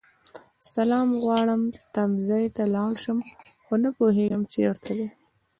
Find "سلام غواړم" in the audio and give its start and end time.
0.73-1.61